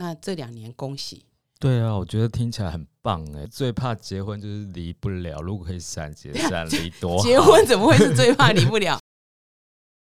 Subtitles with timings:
[0.00, 1.24] 那这两年恭喜，
[1.58, 3.44] 对啊，我觉得听起来很棒哎。
[3.48, 7.24] 最怕结婚就是离不了，如果可以闪结闪 离多好。
[7.24, 9.00] 结婚怎么会是最怕离不了？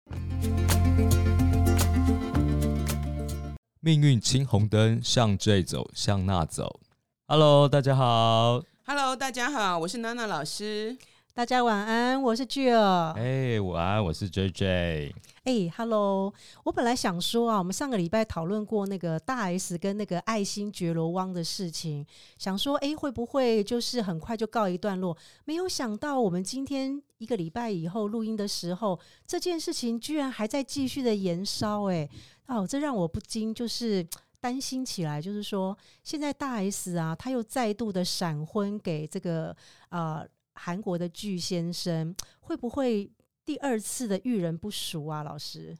[3.81, 6.79] 命运青红灯，向这走，向那走。
[7.25, 8.61] Hello，大家好。
[8.85, 10.95] Hello，大家好，我是娜娜老师。
[11.39, 13.13] 大家晚安，我是巨儿。
[13.13, 15.13] 哎、晚安，我是 JJ。
[15.45, 16.33] 哎、h e l l o
[16.65, 22.05] 我本来想说啊，我们上个礼拜讨论过那个大 S 跟那个爱新觉罗汪的事情，
[22.37, 25.15] 想说哎、会不会就是很快就告一段落？
[25.45, 31.85] 没有想到我们今天一个礼拜以后录音的时候，这件事情居然还在继续的延烧。
[31.85, 32.09] 哎，
[32.47, 34.05] 哦，这让我不禁就是。
[34.41, 39.53] 担心起来，就是说，现在大 S 啊，他又再度的闪婚给这个
[39.89, 40.25] 呃
[40.61, 43.09] 韩国的巨先生，会不会
[43.45, 45.23] 第二次的遇人不淑啊？
[45.23, 45.77] 老师，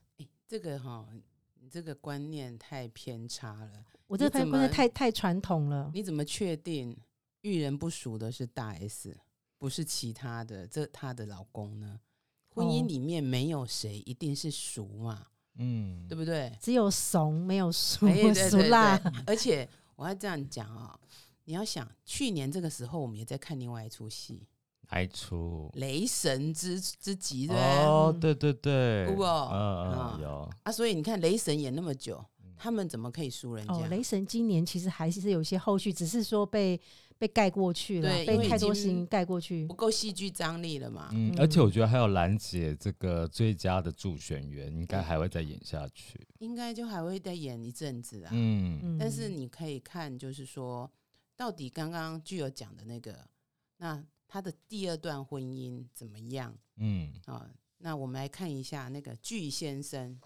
[0.47, 1.05] 这个哈，
[1.59, 3.85] 你这个观念太偏差了。
[4.07, 5.91] 我这个太太传统了。
[5.93, 6.97] 你怎么确定
[7.41, 9.15] 遇人不淑的是大 S，
[9.57, 11.99] 不是其他的这她的老公呢？
[12.47, 16.51] 婚姻哦里面没有谁一定是熟嘛，嗯，对不对？
[16.61, 20.99] 只有怂没有熟哎对对熟辣，对而且我要这样讲啊、
[21.43, 24.47] 你要想，去年这个时候我们也在看另外一出戏
[24.89, 27.85] 来出《雷神之之极》，对不对？
[27.85, 32.23] 哦，嗯对对对，有不嗯啊嗯有，啊，所以你看雷神演那么久，
[32.57, 33.73] 他们怎么可以输人家？
[33.73, 36.79] 哦，雷神今年其实还是有一些后续，只是说被
[37.19, 39.73] 被盖过去了，被太多经事情盖过去不。
[39.73, 41.09] 够戏剧张力了嘛？
[41.13, 46.25] 嗯，嗯而且我觉得还有兰姐这个最佳的助选员，应该还会再演下去。
[46.39, 48.31] 应该就还会再演一阵子啊。
[48.33, 50.89] 嗯，嗯但是你可以看，就是说，
[51.35, 53.13] 到底刚刚具有讲的那个，
[53.77, 57.49] 那他的第二段婚姻怎么样嗯，啊？
[57.79, 60.19] 那我们来看一下那个巨先生，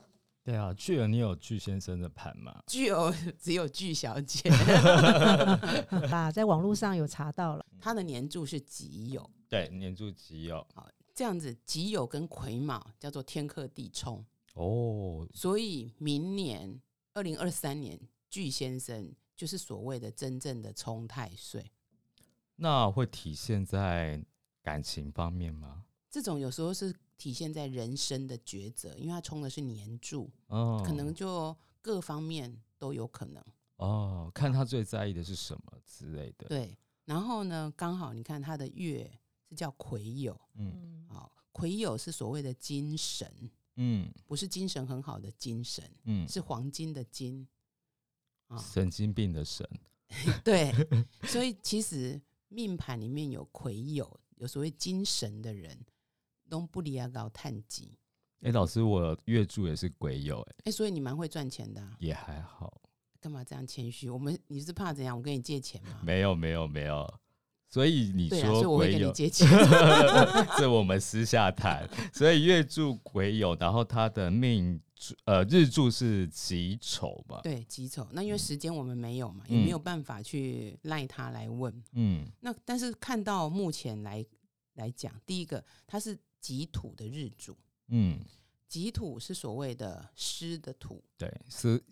[0.43, 2.61] 对啊，巨儿，你有巨先生的盘吗？
[2.67, 3.09] 具有
[3.39, 4.49] 只有巨小姐，
[6.11, 7.65] 吧，在网络上有查到了。
[7.79, 10.65] 他的年柱是己酉，对，年柱己酉。
[11.15, 14.25] 这样子己酉跟癸卯叫做天克地冲，
[14.55, 16.81] 哦，所以明年
[17.13, 17.99] 二零二三年
[18.29, 21.71] 巨先生就是所谓的真正的冲太岁。
[22.55, 24.23] 那会体现在
[24.61, 25.85] 感情方面吗？
[26.09, 33.43] 这种有时候是体现在人生的抉择，因为他冲的是年柱，哦，可能就各方面都有可能。
[33.77, 39.11] 哦，看他最在意的是什么之类的。，对，然后呢，刚好你看他的月
[39.49, 43.27] 是叫癸酉嗯嗯，啊，癸酉是所谓的精神，
[43.75, 47.47] 嗯不是精神很好的精神，嗯，是黄金的金
[48.47, 48.57] 啊。
[48.57, 49.67] 神经病的神。
[50.45, 50.71] 对，
[51.23, 52.21] 所以其实
[52.53, 55.77] 命盘里面有癸酉，有所谓精神的人，
[56.49, 57.97] 都不离亚搞探吉。
[58.41, 62.81] 哎、老师，我月柱也是癸酉，哎，哎，所以你蛮会赚钱的、啊，也还好，
[63.19, 64.09] 干嘛这样谦虚？
[64.09, 65.17] 我们你是怕怎样？
[65.17, 65.99] 我跟你借钱吗？
[66.03, 67.11] 没有没有没有。
[67.69, 69.47] 所以你对啊，所以说我会跟你癸酉，借钱。
[70.59, 71.89] 这我们私下谈。
[72.13, 74.92] 所以月柱癸酉，然后他的命柱
[75.25, 78.07] 呃日柱是己丑吧？，对，己丑。
[78.11, 81.83] 那因为时间我们没有嘛，嗯也没有办法去赖他来问。
[81.93, 84.25] 嗯那但是看到目前来
[84.75, 88.19] 来讲，第一个它是己土的日柱，嗯，
[88.67, 91.83] 己土是所谓的湿的土，对，是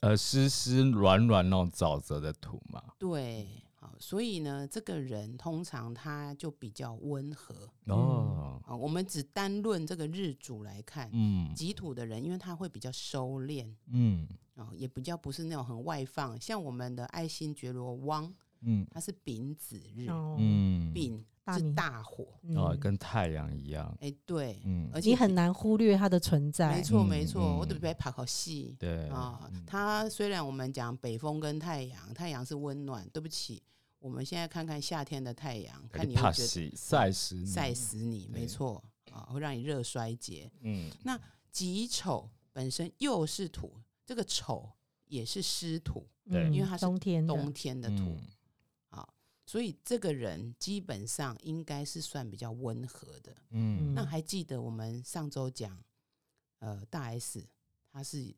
[0.00, 2.82] 呃湿湿软软那种沼泽的土嘛。
[2.98, 3.48] 对，
[3.82, 8.76] 好，所以呢，这个人通常他就比较温和哦，啊。
[8.76, 13.68] 我们只单论这个日主来看，嗯己土的人，因为他会比较收敛。
[13.88, 23.96] 嗯哦，也比较不是那种很外放，像我们的爱新觉罗汪，嗯他是丙子日，哦，嗯，丙是大明大火，哦，嗯跟太阳一样。
[24.00, 26.76] 哎、对，嗯，而且你很难忽略它的存在。
[26.76, 29.64] 没错嗯没错，我嗯得别跑好戏对啊嗯。
[29.66, 33.62] 它虽然我们讲北风跟太阳，太阳是温暖，对不起，
[33.98, 37.46] 我们现在看看夏天的太阳，看你怕会觉得死晒死你。
[37.46, 38.40] 晒死你，对。
[38.40, 40.50] 没错啊，会让你热衰竭。
[40.60, 40.90] 嗯。
[41.02, 41.18] 那
[41.50, 43.72] 己丑本身又是土，
[44.06, 44.70] 这个丑
[45.06, 46.44] 也是湿土，对。
[46.44, 48.16] 嗯因为它是冬天冬天的土。
[49.44, 53.36] 嗯所以这个人基本上应该是算比较温和的。
[53.50, 53.92] 嗯。
[53.92, 55.82] 那还记得我们上周讲，
[56.60, 57.46] 呃，大 S
[57.90, 58.34] 他是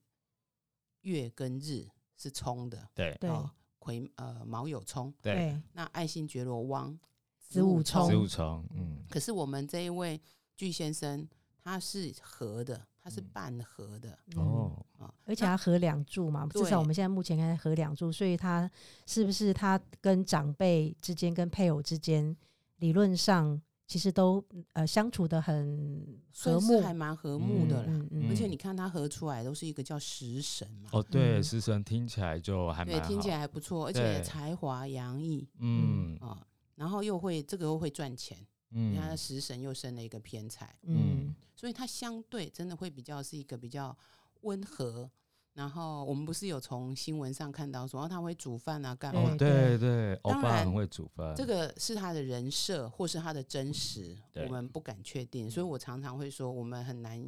[1.02, 1.86] 月跟日
[2.16, 6.98] 是冲的，对对哦，癸呃卯酉冲，对，那爱新觉罗汪
[7.38, 9.04] 子午冲子午冲，嗯。
[9.08, 10.20] 可是我们这一位
[10.56, 11.28] 巨先生
[11.62, 13.30] 他是合的，他是嗯。
[13.32, 14.38] 半合的嗯。
[14.38, 18.70] 哦，啊，而且它合两柱嘛，至少我们现在目前看合两柱，所以它
[19.06, 22.36] 是不是它跟长辈之间、跟配偶之间，
[22.76, 24.42] 理论上其实都
[24.72, 27.86] 呃相处的很和睦，还蛮和睦的啦。
[27.88, 31.44] 嗯嗯而且你看他合出来都是一个叫食神嘛，哦，对，嗯。
[31.44, 35.46] 食神听起来就还蛮对，听起来还不错，而且才华洋溢。
[35.58, 36.16] 嗯。
[36.20, 36.46] 啊、
[36.76, 38.38] 然后又会这个又会赚钱，
[38.70, 43.96] 你看他嗯食神又生了一个偏财，嗯所以他相对真的会比较是一个比较
[44.44, 45.10] 温和。
[45.54, 49.20] 然后我们不是有从新闻上看到说，哦，他会煮饭啊，干嘛？
[49.20, 57.24] 哦，对对，欧当然巴很会煮饭，这个是他的人设，或是他的真实，我们不敢确定，所以我常常会说，我们很难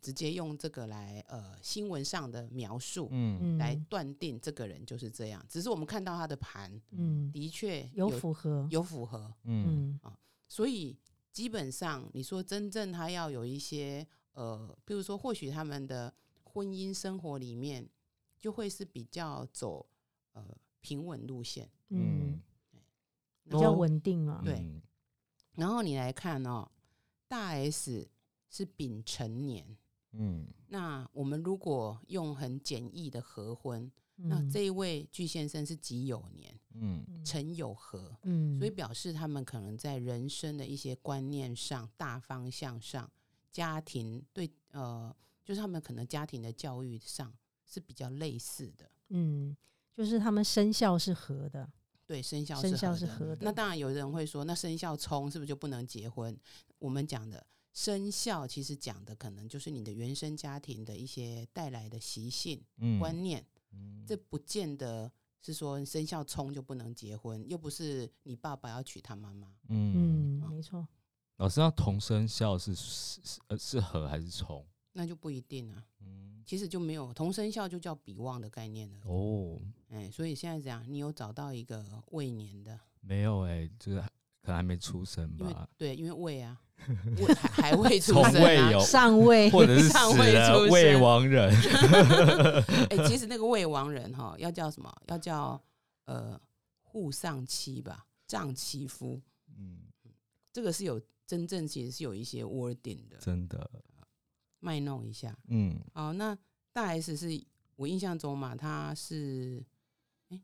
[0.00, 3.38] 直接用这个来呃新闻上的描述、嗯。
[3.40, 5.40] 嗯来断定这个人就是这样。
[5.48, 7.30] 只是我们看到他的盘嗯。
[7.30, 9.96] 的确有符合，有符合，嗯。
[10.02, 10.12] 嗯。
[10.48, 10.98] 所以
[11.30, 16.12] 基本上你说真正他要有一些呃，比如说或许他们的
[16.52, 17.88] 婚姻生活里面
[18.38, 19.86] 就会是比较走
[20.32, 20.44] 呃
[20.80, 22.40] 平稳路线，嗯，
[23.44, 24.54] 比较稳定啊，对。
[24.54, 24.82] 嗯
[25.54, 26.70] 然后你来看哦，
[27.26, 28.08] 大 S
[28.48, 29.76] 是丙辰年，
[30.12, 30.46] 嗯。
[30.68, 37.04] 那我们如果用很简易的合婚，那嗯这一位巨先生是己酉年，嗯。
[37.24, 43.10] 辰酉合，嗯，所以表示他们可能在人生的一些观念上、大方向上、
[43.50, 45.12] 家庭对呃，
[45.48, 47.32] 就是他们可能家庭的教育上
[47.64, 48.90] 是比较类似的。
[49.08, 49.56] 嗯，
[49.94, 51.66] 就是他们生肖是合的，
[52.04, 53.38] 对，生肖生肖是合的。
[53.40, 56.38] 那当然有人会说，那生肖冲是不是就不能结婚？
[56.78, 63.42] 我们讲的生肖其实讲的可能就是你的原生家庭的一些带来的习性、嗯观念，
[63.72, 65.10] 嗯这不见得
[65.40, 69.48] 是说生肖冲就不能结婚，又不是你爸爸要娶他妈妈。
[69.70, 70.86] 嗯，嗯，没错，
[71.38, 74.62] 老师，那同生肖是是是呃是合还是冲？
[74.92, 75.84] 那就不一定啊。
[76.00, 78.96] 嗯其实就没有同生肖就叫比旺的概念了。
[79.04, 84.00] 哦，哎，所以现在这样，你有找到一个未年的，没有哎，这个
[84.40, 86.58] 可能还没出生因为吧，对，因为未啊，
[87.18, 88.44] 未还还未出从生啊。
[88.46, 91.52] 未有，上位，或者是尚死未出未亡人。
[92.88, 94.90] 哎，其实那个未亡人哈，要叫什么？
[95.08, 95.62] 要叫
[96.06, 96.40] 呃
[96.80, 99.20] 户上妻吧，丈妻夫。
[99.54, 99.80] 嗯，
[100.50, 103.70] 这个是有真正其实是有一些 wording 的，真的，
[104.60, 105.36] 卖弄一下。
[105.48, 105.78] 嗯。
[105.92, 106.36] 好，那
[106.72, 107.44] 大 S 是
[107.76, 109.64] 我印象中嘛，他是
[110.28, 110.40] 哎，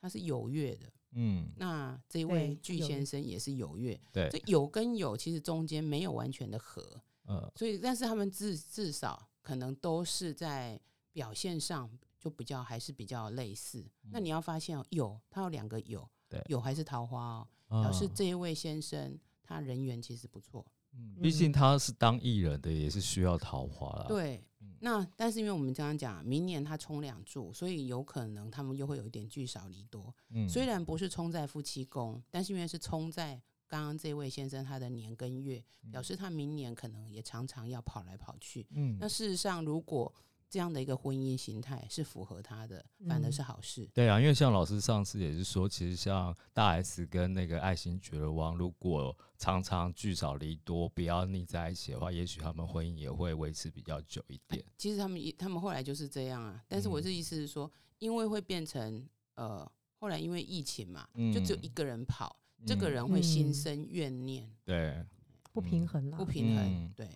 [0.00, 0.92] 他是有月的。
[1.12, 4.28] 嗯，那这位巨先生也是有月，对。
[4.30, 10.80] 这，有跟有其实中间没有完全的合，呃，所以但是他们至至少可能都是在
[11.12, 11.90] 表现上
[12.20, 13.84] 就比较还是比较类似。
[14.12, 20.64] 那你要发现哦，有他有两个有对，有还是桃花哦，表示啊这一位先生他人缘其实不错。
[20.92, 30.14] 嗯毕竟他是当艺人的，也是需要桃花啦。，对嗯，那但是因为我们刚刚讲明年他冲两柱，所以有可能他们又会有一点聚少离多。
[30.30, 38.66] 嗯虽然不是冲在夫妻宫，但是因为是冲在刚刚这位先生他的年跟月，表示他明年可能也常常要跑来跑去。
[38.70, 40.12] 嗯那事实上，如果
[40.50, 43.32] 这样的一个婚姻形态是符合他的，反而嗯。
[43.32, 43.88] 是好事。
[43.94, 54.64] 对啊，因为像老师上次也是说，其实像大 S 跟那个爱新觉罗王，如果常常聚少离多，不要腻在一起的话，也许他们婚姻也会维持比较久一点。
[54.76, 57.02] 其实他们一他们后来就是这样啊，但是我嗯。
[57.04, 57.70] 的意思是说，
[58.00, 61.62] 因为会变成呃，后来因为疫情嘛，就只有嗯。
[61.62, 62.34] 一个人跑，
[62.66, 63.22] 这个人会嗯。
[63.22, 65.06] 心生怨念，对，
[65.52, 66.18] 不平衡啦。
[66.18, 66.64] 不，平衡。
[66.64, 66.92] 嗯。
[66.96, 67.08] 对，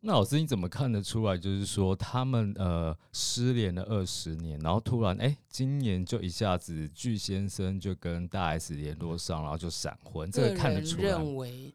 [0.00, 1.36] 那老师你怎么看得出来？
[1.36, 11.08] 就是说他们呃失联了二十年，然后突然哎、今年就一下子巨先生就跟大 S 联络上，然后就闪婚，这个个看得出来。
[11.08, 11.74] 认为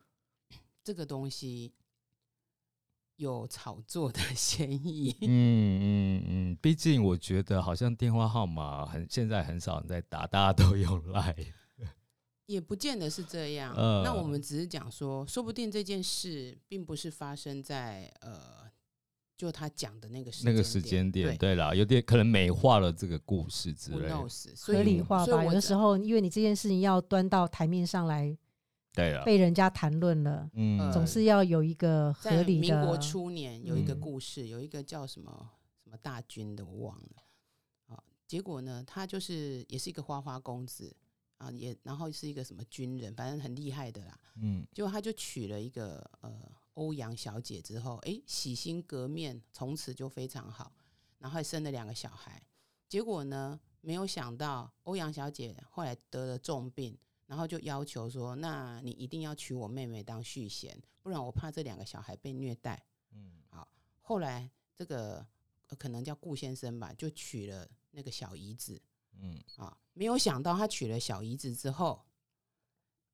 [0.83, 1.73] 这个东西
[3.17, 5.15] 有炒作的 嫌疑。
[5.21, 11.47] 嗯嗯嗯，毕竟我觉得好像电话号码很现在很少人在打，大家都用 Line。
[12.53, 13.73] 也不见得是这样。
[13.75, 18.69] 呃那我们只是讲说，说不定这件事并不是发生在呃，
[19.35, 24.13] 就他讲的那个时那个时间点，对对啦，有点可能美化了这个故事之类的。
[24.13, 24.55] knows？
[24.55, 25.35] 所以合理化吧。
[25.37, 28.37] 我有的时候，因为你这件事情要端到台面上来，
[28.93, 32.75] 对了，被人家谈论了，嗯呃总是要有一个合理的。
[32.75, 35.49] 民国初年有一个嗯故事，有一个叫什么
[35.83, 37.23] 什么大军的，我忘了。
[37.87, 40.95] 啊，结果呢，他就是也是一个花花公子
[41.37, 44.19] 啊，也然后是一个什么军人，反正很厉害的啦。
[44.35, 50.71] 嗯结果他就娶了一个呃欧阳小姐之后，哎，洗心革面，从此就非常好，
[51.19, 52.41] 然后还生了两个小孩。
[52.87, 56.97] 结果呢，没有想到欧阳小姐后来得了重病，
[57.27, 62.83] 然后就要求说，那你一定要娶我妹妹当续弦，不然我怕这两个小孩被虐待。
[63.11, 63.41] 嗯
[64.01, 65.25] 后来这个、
[65.69, 68.79] 呃可能叫顾先生吧，就娶了那个小姨子
[69.21, 72.03] 嗯啊，没有想到他娶了小姨子之后，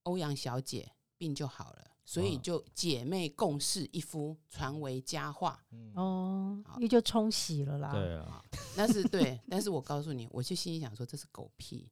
[0.04, 5.64] 欧阳小姐病就好了，所以就姐妹共侍一夫，传为佳话。
[5.72, 7.92] 嗯哦，那就冲洗了啦。
[7.92, 8.44] 对啊，
[8.76, 11.90] 那是对，但是我告诉你，我就心里想说这是狗屁，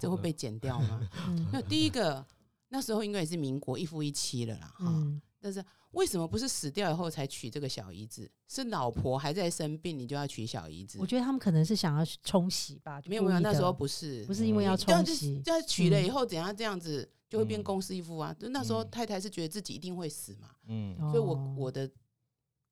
[0.00, 1.08] 这会被剪掉吗？
[1.28, 2.24] 嗯那第一个
[2.68, 8.28] 那时候应该也是民国一夫一妻了啦，哈、嗯，但是为什么不是死掉以后才娶这个小姨子？
[8.48, 11.06] 是老婆还在生病，你就要娶小姨子我？
[11.06, 18.34] 觉得他们可能是想要冲洗吧，就没有没有，那时候不是，不是因为要冲洗，这样娶了嗯以后怎样这样子就会变嗯公司一夫啊？
[18.36, 21.88] 就那时候嗯太太是觉得自己一定会死嘛，嗯所以我哦我的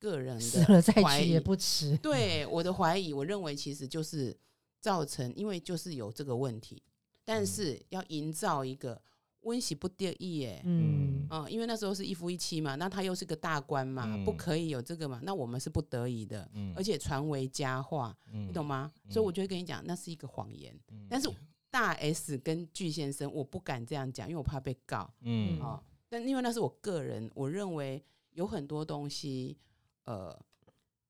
[0.01, 1.97] 个人死了再的怀疑娶也不迟。
[1.99, 4.37] 对我的怀疑，我认为其实就是
[4.81, 6.83] 造成，因为就是有这个问题，
[7.25, 9.01] 但嗯是要营造一个
[9.45, 10.61] 温习不得已耶。
[10.65, 18.93] 嗯嗯，因为那时候是一夫一妻嘛，那他又是个大官嘛，不嗯可以有这个嘛，那我们是不得已的，嗯而且传为佳话，你你懂吗？
[19.09, 20.79] 所以我就会跟你讲，那是一个谎言。
[20.91, 21.31] 嗯但是
[21.71, 25.13] 大 S 跟巨先生，我不敢这样讲，因为我怕被告。
[25.23, 29.59] 嗯哦，但因为那是我个人，我认为有很多东西，
[30.05, 30.39] 呃，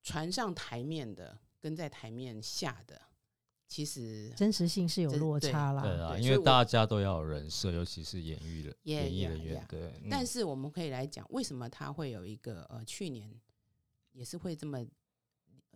[0.01, 2.99] 传上台面的跟在台面下的，
[3.67, 5.81] 其实真实性是有落差啦。
[5.81, 9.93] 对啊，因为大家都要有人设，尤其是演艺人、Yeah, 演艺人员 yeah，对。
[10.09, 13.33] 但嗯是我们可以来讲，为什么他会有一个呃，去年
[14.11, 14.85] 也是会这么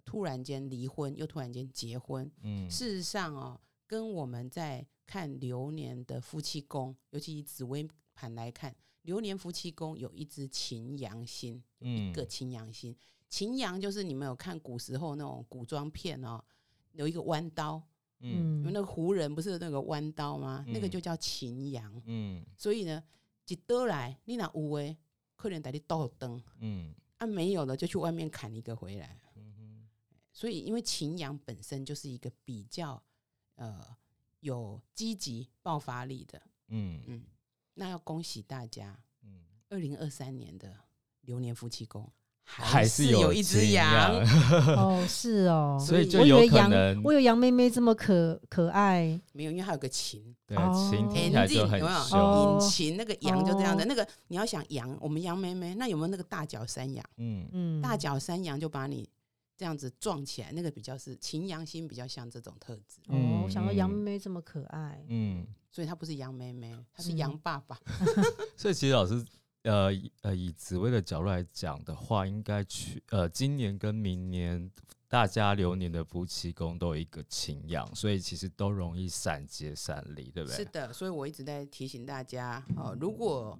[0.06, 2.30] 突然间离婚，又突然间结婚。
[2.44, 12.96] 嗯事实上哦，跟我们在看流年的夫妻宫，尤其以紫微盘来看，流年夫妻宫有一只擎羊星，嗯一个擎羊星。
[13.30, 16.44] 擎羊就是你们有看古时候那种古装片哦，
[17.00, 17.82] 有一个弯刀，
[18.20, 18.60] 嗯。
[18.60, 20.66] 因为那个胡人不是那个弯刀吗？
[20.68, 20.92] 那个嗯。
[20.92, 22.02] 就叫擎羊。
[22.06, 22.46] 嗯。
[22.58, 23.02] 所以呢，
[23.48, 24.98] 一刀来，你那有诶，
[25.36, 26.94] 可能带你倒灯，嗯。
[27.18, 29.20] 啊没有了就去外面砍一个回来。
[29.36, 29.54] 嗯。
[29.58, 29.90] 哼
[30.34, 33.02] 所以因为擎羊本身就是一个比较
[33.56, 33.98] 呃
[34.42, 37.02] 有积极爆发力的，嗯。
[37.08, 37.24] 嗯，
[37.76, 40.78] 那要恭喜大家，嗯，二零二三年的
[41.22, 42.12] 流年夫妻宫
[42.52, 44.12] 还是是有一只羊，
[44.76, 50.36] 哦，是哦， 所以以就有可我以为杨能我有杨妹妹这么可可爱，没有，因为它有个琴。
[50.48, 53.86] 对哦擎听起来就很引擎那个羊就这样的，哦。
[53.88, 57.06] 那个你要想羊，我们羊妹妹那有没有那个大脚山羊？
[57.18, 57.48] 嗯。
[57.52, 59.08] 嗯，大脚山羊就把你
[59.56, 63.94] 这样子撞起来，那个比较是秦羊心，比较像这种特质，哦，我想到杨嗯。
[63.94, 67.18] 妹妹这么可爱，嗯，所以她不是羊妹妹，她是嗯。
[67.18, 67.78] 羊爸爸。
[68.58, 69.24] 所以其实老师。
[69.64, 74.72] 呃以呃，以紫薇的角度来讲的话，应该去呃，今年跟明年
[75.08, 80.58] 大家流年的夫妻宫都有一个擎羊，所以其实都容易散结散离，对不对？
[80.58, 83.60] 是的，所以我一直在提醒大家，哦，如果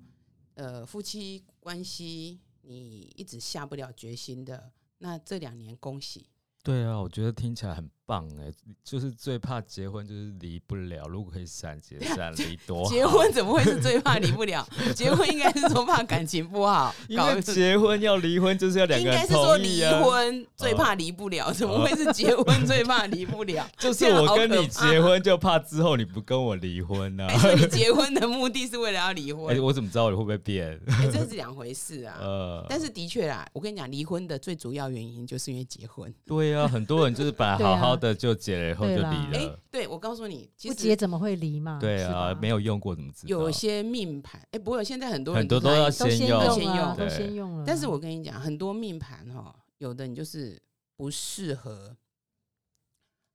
[0.54, 6.30] 呃夫妻关系你一直下不了决心的，那这两年恭喜，
[6.64, 8.52] 对啊，我觉得听起来很棒哎，
[8.84, 12.90] 就是最怕结婚就是离不了，如果可以闪结 闪离多好。
[12.90, 14.68] 结婚怎么会是最怕离不了？
[14.96, 19.84] 结婚应该是说怕感情不好， 因搞为结婚要离婚就是要两应个人应该是说离。
[20.04, 23.70] 婚最怕离不了，怎么会是结婚最怕离不了？
[23.78, 29.64] 就是我跟你结婚，就怕之后你不跟我离婚呐、还说你结婚的目的是为了要离哎、婚？
[29.64, 30.80] 我怎么知道你会不会变？
[30.88, 32.18] 哎，这是两回事啊。
[32.20, 36.12] 呃，但是的确啦，我跟你讲，离婚的最主要原因就是因为结婚。
[36.26, 39.56] 对啊，很多人就是本来好好的就结了以后就离了哎。
[39.70, 41.78] 对我告诉你，其不实结怎么会离嘛？
[41.80, 43.30] 对啊，没有用过怎么知道？
[43.30, 47.64] 有些命盘，哎、不过现在很多人很多都是要都先用先啊，用都先用了。
[47.68, 50.60] 但是我跟你讲，很多命盘哈，有的你就是
[50.96, 51.96] 不适合，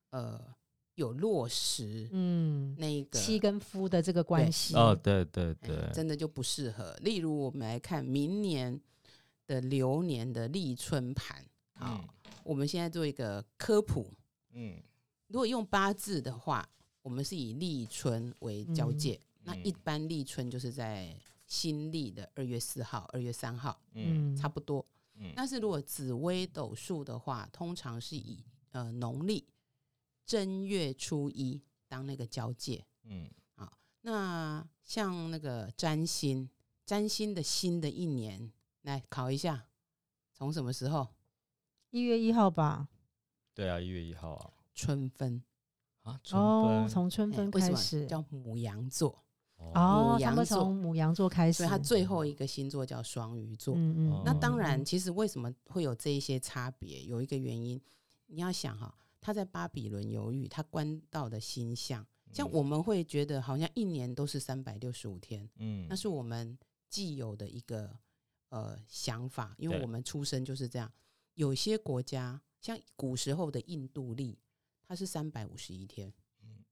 [0.09, 0.41] 呃，
[0.95, 6.93] 有落实嗯，那个妻跟夫的这个关系，哦，对对哎对，真的就不适合。
[7.01, 8.79] 例如，我们来看明年
[9.47, 11.43] 的流年的立春盘，
[11.73, 12.03] 好，
[12.43, 14.11] 我们现在做一个科普。
[14.55, 14.81] 嗯
[15.27, 16.67] 如果用八字的话，
[17.01, 24.85] 我们是以立春为交界，那嗯一般立春就是在新历的二月四号、二月三号，嗯嗯，差不多。
[25.17, 29.47] 嗯但是如果紫微斗数的话，通常是以呃农历
[30.25, 32.83] 正月初一当那个交界。
[33.03, 33.29] 嗯
[34.01, 36.47] 那像那个占星，
[36.85, 38.51] 占星的新的一年，
[38.83, 39.65] 来考一下，
[40.31, 41.07] 从什么时候？
[41.89, 42.87] 一月一号吧。
[43.55, 45.41] 对啊，一月一号啊春分，
[46.03, 48.05] 啊，春哦，分从春分哎为什么开始。
[48.05, 49.09] 叫母羊座？
[49.55, 51.59] 哦哦，他们母羊座从母羊座开始。
[51.59, 53.73] 所以它最后一个星座叫双鱼座。
[53.75, 57.01] 嗯嗯那当然，其实为什么会有这一些差别？
[57.05, 57.81] 有一个原因，
[58.27, 66.57] 你要想哈，他在巴比伦犹豫，他观到的星象，像嗯我们会觉得好像一年都是三百六十五天，嗯那是我们
[66.89, 67.89] 既有的一个
[68.49, 70.91] 呃想法，因为对我们出生就是这样。
[71.35, 74.39] 有些国家像古时候的印度历，
[74.81, 76.11] 它是三百五十一天。
[76.41, 76.65] 嗯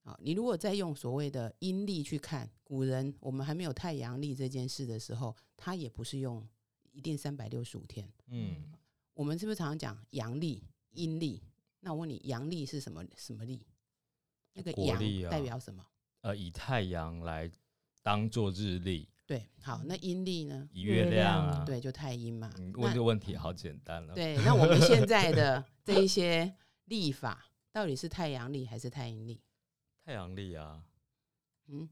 [0.00, 6.48] 好，你如果再用所谓的阴历去看，古人我们还没有太阳历这件事的时候，他也不是用
[6.92, 8.10] 一定三百六十五天。
[8.28, 8.72] 嗯，
[9.12, 11.42] 我们是不是常常讲阳历、阴历？
[11.80, 13.66] 那我问你，阳历是什么什么历？
[14.54, 14.98] 那个阳
[15.28, 15.86] 代表什么？
[16.22, 17.52] 呃，以太阳来
[18.02, 20.68] 当做日历，对，好，那阴历呢？
[20.72, 22.48] 以月亮啊，对，就太阴嘛。
[22.74, 24.14] 问这个问题好简单了。
[24.14, 26.54] 对，那我们现在的 这一些
[26.84, 29.42] 历法，到底是太阳历还是太阴历？
[30.04, 30.84] 太阳历啊，
[31.66, 31.88] 嗯，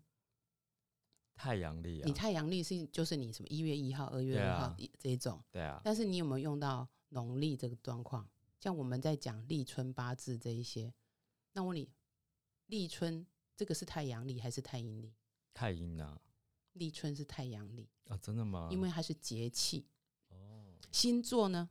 [1.35, 8.29] 太阳历啊你，太阳历是就是你什么一月一号、二月对二号这一种，对啊，但是你有没有用到农历这个状况？
[8.61, 10.95] 像我们在讲立春八字这一些，
[11.53, 11.91] 那我问你，
[12.67, 13.26] 立春
[13.57, 15.12] 这个是太阳历还是太阴历？
[15.53, 16.19] 太阴啊，
[16.75, 18.69] 立春是太阳历，啊，真的吗？
[18.71, 19.87] 因为它是节气。
[20.28, 21.69] 哦，星座呢，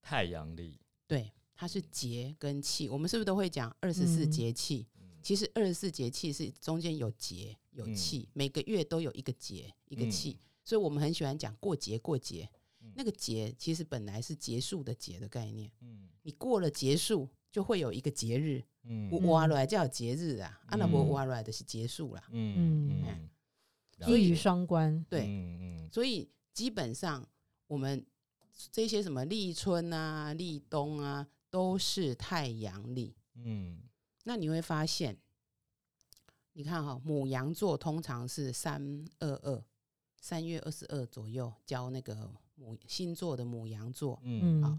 [0.00, 2.88] 太阳历，对，它是节跟气。
[2.88, 4.30] 我们是不是都会讲二十四嗯。
[4.30, 4.86] 节气？
[5.00, 5.18] 嗯。
[5.22, 7.94] 其实二十四节气是中间有节有嗯。
[7.94, 10.10] 气，每个月都有一个节一个嗯。
[10.10, 12.48] 气，所以我们很喜欢讲过节过节。
[12.80, 12.92] 嗯。
[12.96, 16.08] 那个节其实本来是结束的节的概念，嗯。
[16.22, 19.10] 你过了结束就会有一个节日，嗯。
[19.26, 22.22] 挖来叫节日啊，啊那嗯我挖来的是结束啦。
[22.30, 23.04] 嗯嗯。
[23.06, 23.28] 嗯，
[24.06, 25.04] 所以一语双关。
[25.08, 27.26] 对，嗯嗯所以基本上
[27.66, 28.04] 我们
[28.70, 33.16] 这些什么立春啊、立冬啊，都是太阳历。
[33.34, 33.80] 嗯。
[34.24, 35.16] 那你会发现，
[36.52, 39.64] 你看哈、母羊座通常是三二二，
[40.20, 44.60] 三月二十二左右交那个母星座的母羊座，嗯。
[44.60, 44.62] 嗯。
[44.62, 44.78] 好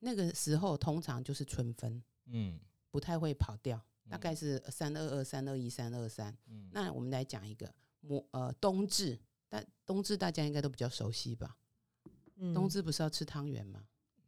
[0.00, 2.58] 那个时候通常就是春分，嗯
[2.90, 6.36] 不太会跑掉，大概是三二二、三二一、三二三。
[6.46, 11.56] 嗯，那我们来讲一个母呃冬至，但冬至大家应该都比较熟悉吧？
[12.36, 13.82] 嗯冬至不是要吃汤圆吗？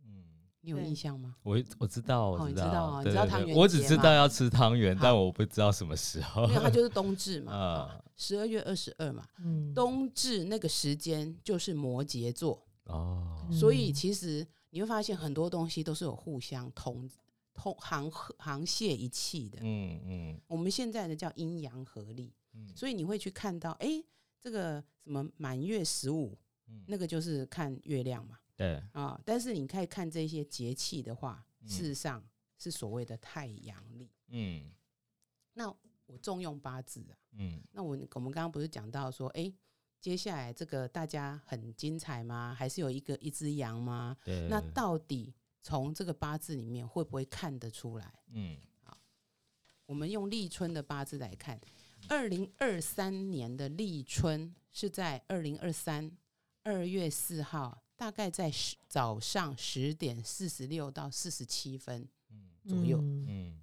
[0.05, 0.25] 嗯，
[0.61, 1.37] 你有印象吗？
[1.43, 6.43] 我我知道，我哦你知道道，哦对对你知道汤圆我只知道要吃汤圆， 但我不知道什么时候。
[6.49, 17.09] 因为它就是 冬至嘛，啊十二月二十二嘛，嗯冬至那个时间就是摩羯座，哦，所以嗯其实你会发现很多东西都是有互相通
[17.53, 19.59] 通航航泄一气的。
[19.62, 20.41] 嗯嗯。
[20.47, 22.75] 我们现在的叫阴阳合力，嗯。
[22.76, 24.02] 所以你会去看到，哎，
[24.41, 32.25] 这个什么满月十五，嗯，那个就是看月亮嘛，对，啊，但是你可以看这些节气的话，嗯事实上
[32.56, 34.11] 是所谓的太阳历。
[34.28, 34.71] 嗯。
[35.52, 35.69] 那
[36.06, 37.61] 我重用八字啊，嗯。
[37.73, 39.52] 那我我们刚刚不是讲到说，哎，
[40.00, 42.54] 接下来这个大家很精彩吗？
[42.58, 44.17] 还是有一个一只羊吗？
[44.25, 48.13] 对，那到底从这个八字里面会不会看得出来？
[48.32, 48.97] 嗯好
[49.84, 51.60] 我们用立春的八字来看，
[52.08, 56.10] 二零二三年的立春是在二零二三
[56.63, 62.99] 二月四号，大概在十早上十点四十六到四十七分嗯左右。
[63.02, 63.60] 嗯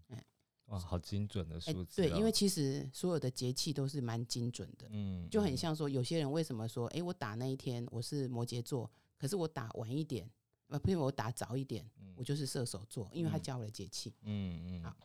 [0.67, 10.29] 哇，好精准的哎、数字哦，对，因为其实所有的节气都是蛮精准的，嗯就很像说有些人为什么说，哎、我打那一天我是摩羯座，可是我打晚一点，
[10.67, 14.13] 呃，不是我打早一点，我就是射手座，因为他教我的节气。
[14.23, 14.83] 嗯嗯。
[14.83, 14.95] 好。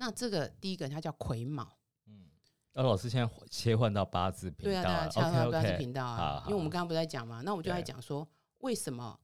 [0.00, 2.28] 那这个第一个它叫癸卯，嗯，
[2.72, 8.24] 那老师现在切换到八字频对啊，对啊，道了敲到八字频道啊，因为我们刚刚不在讲嘛，那我们就在讲说，
[8.58, 9.18] 为什么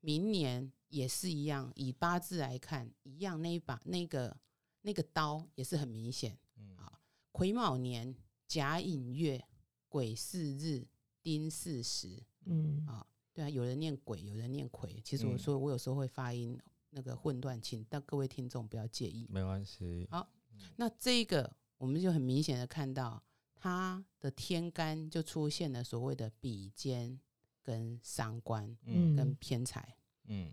[0.00, 4.36] 明年也是一样，以八字来看，一样那一把那个
[4.82, 6.76] 那个刀也是很明显嗯。
[6.76, 7.00] 啊。
[7.32, 8.14] 癸卯年
[8.46, 9.44] 甲寅月
[9.88, 10.86] 癸巳日
[11.22, 12.86] 丁巳时嗯。
[12.86, 15.38] 啊，对啊，有人念癸，有人念癸，其实我嗯。
[15.38, 16.58] 说我有时候会发音
[16.90, 19.26] 那个混乱，请但各位听众不要介意。
[19.28, 20.28] 没关系，好
[20.76, 23.22] 那这个我们就很明显的看到，
[23.54, 27.20] 它的天干就出现了所谓的比肩
[27.62, 29.14] 跟伤官嗯。
[29.14, 29.96] 跟偏财，
[30.28, 30.50] 嗯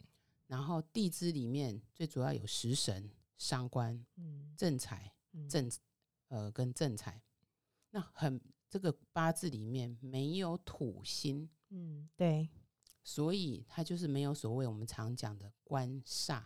[0.53, 5.67] 然后地支里面最主要有食神、伤官、嗯正财、嗯正
[6.27, 7.19] 呃跟正财，
[7.89, 8.39] 那很
[8.69, 12.47] 这个八字里面没有土星，嗯对
[13.03, 16.43] 所以它就是没有所谓我们常讲的官煞，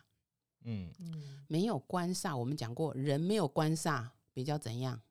[0.62, 2.34] 嗯嗯没有官煞。
[2.38, 5.02] 我们讲过，人没有官煞比较怎样？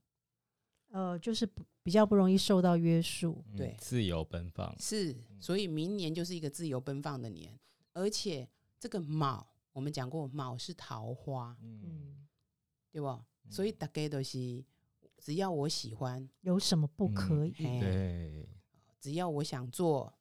[0.89, 3.45] 呃就是不比较不容易受到约束。
[3.51, 7.61] 嗯对自由奔放，是，所以明年就是一个自由奔放的年，
[7.93, 12.27] 而且这个卯，我们讲过，卯是桃花，嗯嗯，
[12.91, 13.25] 对不？
[13.51, 14.65] 所以大概都是，
[15.19, 17.53] 只要我喜欢，有什么不可以？
[17.53, 18.49] 嘿对
[19.01, 20.13] 只要我想做，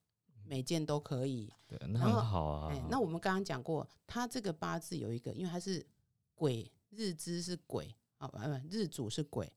[0.43, 1.51] 每件都可以。
[1.67, 5.85] 对，那很好啊哎，，那我们刚刚讲过，他这个八字有一个，因为他是
[6.35, 9.51] 鬼，日支是鬼啊，不不，日主是鬼，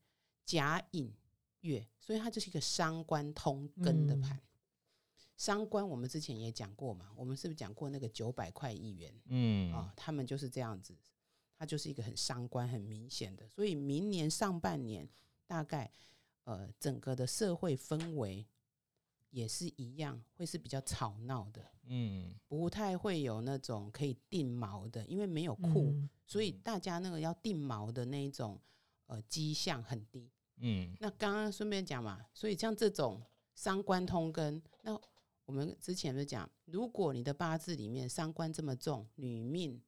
[0.47, 1.13] 甲寅
[1.61, 4.41] 月，所以它就是一个伤官通根的嗯
[5.39, 5.57] 盘。
[5.57, 9.15] 伤官我们之前也讲过嘛，我们是不是讲过那个九百块一元？
[9.27, 10.95] 嗯啊、他们就是这样子，
[11.57, 13.49] 它就是一个很伤官、很明显的。
[13.49, 15.09] 所以明年上半年
[15.47, 15.91] 大概
[16.45, 18.45] 呃整个的社会氛围
[19.31, 28.61] 也是一样，会是比较吵闹的，嗯不太会有那种可以定锚的，因为没有库，嗯所以大家那个要定锚的那一种
[29.07, 30.31] 呃迹象很低。
[30.57, 33.23] 嗯那刚刚顺便讲嘛，所以像这种
[33.55, 35.01] 伤官通根，那
[35.49, 39.81] 我们之前就讲，如果你的八字里面伤官这么重，女命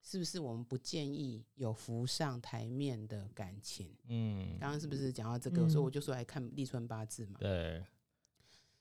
[0.00, 3.92] 是不是我们不建议有浮上台面的感情？
[4.06, 5.68] 嗯，刚刚是不是讲到这个？
[5.68, 7.40] 所以嗯我就说来看立春八字嘛。
[7.40, 7.84] 对，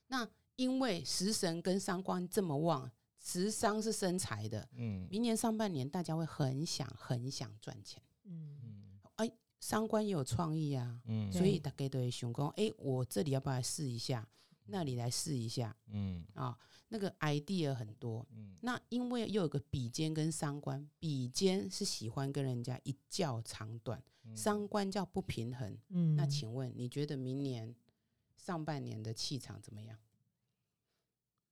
[0.05, 14.29] 那因为食神跟伤官这么旺，食伤是生财的，嗯明年上半年大家会很想很想赚钱，嗯嗯伤官也有创意啊，嗯所以大家都会想讲，哎、我这里要不要来试一下？
[14.67, 16.57] 那你来试一下嗯啊、
[16.89, 18.25] 那个 idea 很多。
[18.31, 25.77] 嗯那因为又有个比肩跟伤官，比肩是喜欢跟人家一较长短，嗯伤官叫不平衡。
[25.89, 27.73] 嗯那请问你觉得明年
[28.35, 29.97] 上半年的气场怎么样？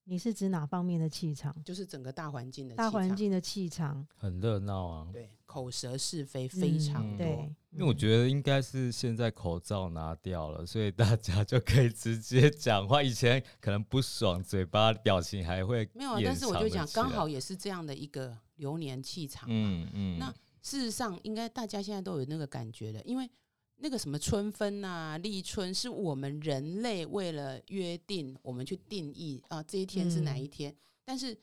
[0.05, 1.55] 你是指哪方面的气场？
[1.63, 5.09] 就是整个大环境的气大环境的气场，很热闹啊。
[5.11, 7.17] 对口舌是非非常嗯多。
[7.17, 13.01] 对，因为我觉得应该是现在口罩拿掉了，所以大家就可以直接讲话。
[13.01, 19.55] 以前可能不爽，嘴巴表情还会没有啊，但是我就讲，刚好也是这样的一个流年气场嘛。
[19.55, 23.29] 嗯嗯，那事实上，应该大家现在都有那个感觉的，因为
[23.77, 30.75] 那个什么春分啊、立春，是我们人类为了约定，我们去定义啊这一天是哪一天。
[31.03, 31.37] 但是，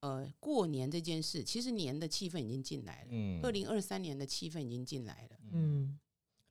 [0.00, 5.38] 呃，过年这件事，其实年的气氛已经进来了，嗯二零二三年的气氛已经进来了。
[5.52, 5.98] 嗯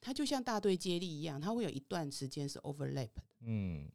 [0.01, 3.23] 它就像大队接力一样，它会有一段时间是 overlap 的。
[3.41, 3.89] 嗯，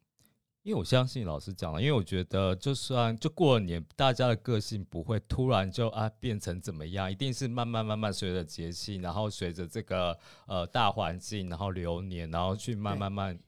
[0.65, 13.39] 因为我相信老师讲了，因为我觉得就算就过了年，大家的个性不会突然就啊变成怎么样，一定是慢慢慢慢随着节气，然后随着这个呃大环境，然后流年，然后去慢慢慢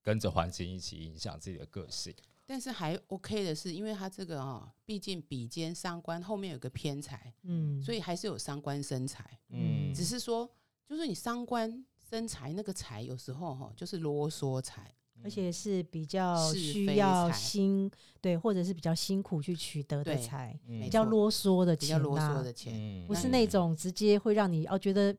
[0.00, 2.14] 跟着环境一起影响自己的个性。
[2.46, 9.40] 但是还 OK 的是，因为它这个哦，毕竟比肩伤官后面有个偏财，嗯，所以还是有伤官生财。
[9.48, 10.48] 嗯只是说，
[10.88, 22.72] 就是你伤官生财那个财，有时候哈就是啰嗦财，而且是比较需要辛对，或者是比较辛苦去取得的对财，嗯比较啰嗦的钱比较啰嗦呐的钱。
[22.74, 25.14] 嗯不是那种直接会让你哦觉得，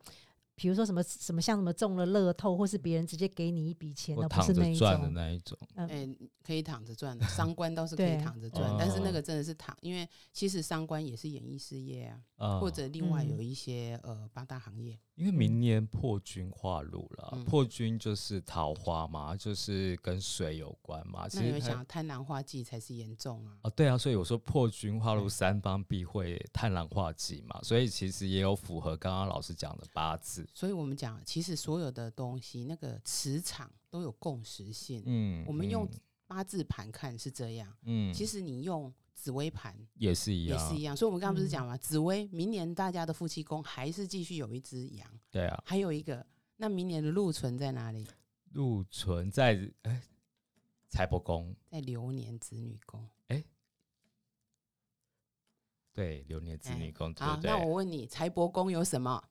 [0.56, 5.10] 比如说什么什么像什么中了乐透，或是别人直接给你一笔钱我的，不是那一赚的。
[5.10, 5.58] 那一种。
[5.76, 6.08] 哎、
[6.44, 21.28] 可以躺着赚的，伤官倒是可以 躺着赚，哦但是那个真的是躺，因为其实商官也是演艺事业啊，啊或者另外嗯有一些、呃八大行业，因为明年破军化禄了，嗯破军就是桃花嘛，就是跟水有关嘛。
[21.28, 23.58] 其那你实它们想贪婪化忌才是严重啊。
[23.64, 30.48] 哦，对啊，所以我说破军化禄三方必会贪婪化忌嘛，所以其实也有符合刚刚老师讲的八字。
[30.54, 35.02] 所以我们讲，其实所有的东西那个磁场都有共识性。
[35.06, 40.96] 嗯，我们用嗯八字盘看是这样，嗯，其实你用紫微盘也是一样，也是一样。
[40.96, 45.64] 所以我们刚刚不是嗯讲嘛，紫微明年大家的夫妻宫还是继续有一只羊，对啊。
[45.66, 46.26] 还有一个，
[46.58, 48.08] 那明年的禄存在哪里？
[48.52, 50.02] 禄存在哎
[50.90, 53.10] 财帛宫，在流年子女宫。
[55.94, 59.22] 对流年子哎女宫，对好，那我问你，财帛宫有什么？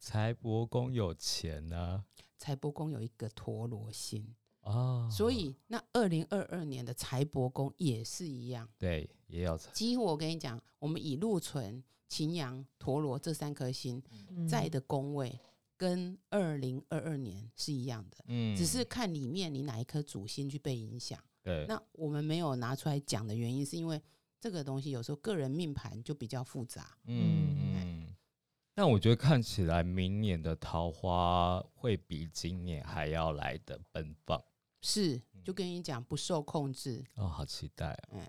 [0.00, 2.02] 财帛宫有钱呢？
[2.38, 8.66] 财帛宫有一个陀罗星，哦，所以那二零二二年的财帛宫也是一样。
[8.78, 9.70] 对也有财。
[9.72, 14.48] 几乎我跟你讲，我们以禄存、擎羊、陀罗这三颗星嗯。
[14.48, 15.38] 在的宫位，
[15.76, 21.22] 跟二零二二年是一样的，嗯，只是看里面你哪一颗主星去被影响。
[21.42, 21.66] 对。
[21.68, 24.00] 那我们没有拿出来讲的原因，是因为
[24.40, 26.96] 这个东西有时候个人命盘就比较复杂。
[27.04, 27.99] 嗯嗯，
[28.74, 34.42] 但我觉得看起来明年的桃花会比今年还要来的奔放
[34.80, 38.20] 是，嗯就跟你讲不受控制，哦，好期待啊！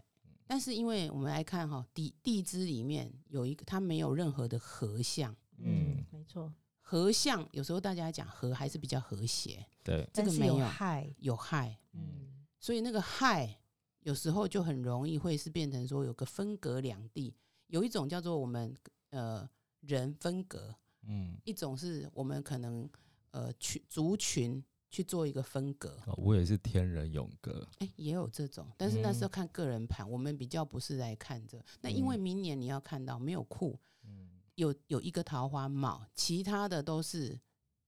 [0.48, 5.32] 但是因为我们来看哈，地地支里面有一个，它没有任何的合相。
[5.58, 6.52] 嗯嗯，没错，
[6.82, 13.60] 合相有时候大家讲和还是比较和谐，对，这个没有害，有害，嗯所以那个害
[14.02, 17.34] 有时候就很容易会是变成说有个分隔两地。
[17.68, 18.76] 有一种叫做我们
[19.12, 19.48] 呃
[19.82, 22.90] 人分隔，嗯，一种是我们可能
[23.32, 31.64] 呃群族群去做一个分隔，哦我也是天人永隔，哎、也有这种，但是那是要嗯看个人盘，我们比较不是来看这。
[31.82, 34.30] 那因为嗯明年你要看到没有库，嗯。
[34.56, 37.40] 有有一个桃花卯，其他的都是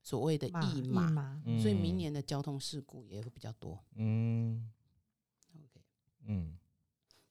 [0.02, 3.78] 所谓的驿马，马，所以明年的交通事故也会比较多。
[3.96, 4.72] 嗯。
[5.54, 5.82] OK，
[6.26, 6.58] 嗯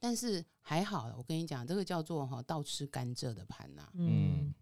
[0.02, 4.52] 但是还好，我跟你讲，这个叫做哈倒吃甘蔗的盘呐、嗯。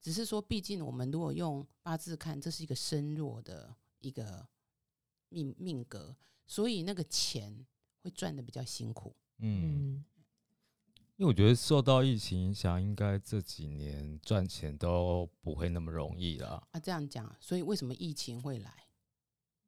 [0.00, 4.46] 只是说，毕竟我们如果用八字看，这是一个身弱的一个
[5.30, 6.14] 命命格，
[6.46, 7.66] 所以那个钱
[8.02, 9.16] 会赚的比较辛苦。
[9.38, 10.04] 嗯，嗯，
[11.16, 16.62] 因为我觉得受到疫情影响，应该这几年赚钱都不会那么容易了。
[16.70, 18.86] 啊，这样讲，所以为什么疫情会来，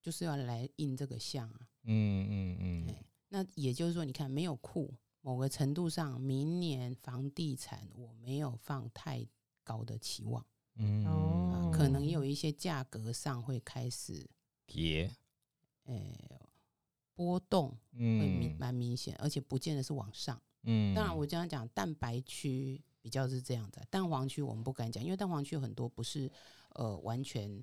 [0.01, 1.61] 就是要来印这个相啊？
[1.83, 2.89] 嗯嗯嗯。
[2.89, 9.27] 哎，那也就是说，你看没有库，某个程度上，明年房地产我没有放太
[9.63, 14.29] 高的期望，嗯，哦可能有一些价格上会开始，
[14.67, 15.15] 跌，
[15.85, 16.13] 诶、
[17.15, 20.41] 波动会明嗯蛮明显，而且不见得是往上。
[20.65, 26.31] 嗯，当然，我这样讲，蛋白区比较是这样的，蛋黄区我们不敢讲，因为蛋黄区有很多不是
[26.71, 27.63] 呃完全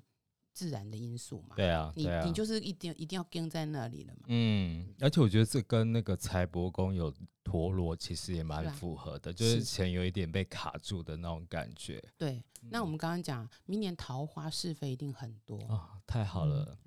[0.58, 1.54] 自然的因素嘛。
[1.54, 4.22] 对啊，你啊你就是一定一定要跟在那里了嘛。
[4.26, 15.56] 嗯，而且我觉得这跟那个财帛宫有陀螺其实也蛮符合的，就是是钱有一点被卡住的那种感觉对，那我嗯们刚刚讲，明年桃花是非一定很多。
[15.68, 16.78] 啊，太好嗯了，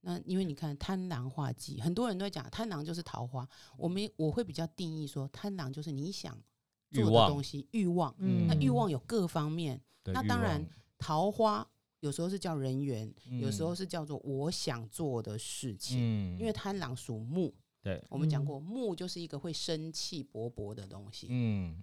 [0.00, 6.36] 那因为你看贪狼化忌，很多人都在讲贪狼就是桃花，我们我会比较定义说，贪狼就是你想
[6.90, 8.14] 做的东西，欲望。
[8.18, 10.66] 嗯那欲望有各方面，对那当然
[10.98, 11.64] 桃花
[12.02, 15.98] 有时候是叫人缘，有时候嗯是叫做我想做的事情。
[16.00, 21.28] 嗯因为贪狼属木，对，嗯我们讲过，木就是一个会生气勃勃的东西。
[21.30, 21.80] 嗯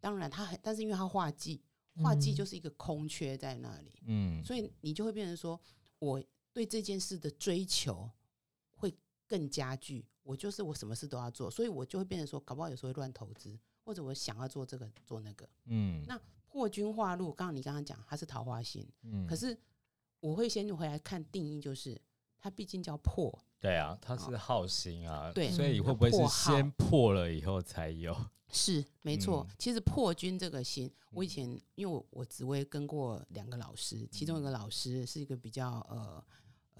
[0.00, 1.60] 当然，它很，但是因为它化忌，
[1.96, 5.60] 化忌嗯就是一个空缺在那里，嗯，所以你就会变成说，
[5.98, 6.22] 我
[6.54, 8.10] 对这件事的追求
[8.70, 8.94] 会
[9.26, 10.06] 更加剧。
[10.22, 15.46] 我就是我什么事都要做，所以我就会变成说，搞不好有时候会乱投资，或者我想要做这个做那个。
[15.66, 16.18] 嗯那
[16.50, 19.56] 破军化禄，刚刚你刚刚讲它是桃花星，嗯，可是
[20.18, 22.00] 我会先回来看定义，就是
[22.38, 28.16] 它毕竟叫破，对啊，它是耗心啊，对所以嗯会不会是先破了以后才有？
[28.52, 29.46] 是没错。
[29.48, 36.24] 嗯其实破军这个星，我以前因为我我紫薇跟过两个老师，其中一个老师是一个比较呃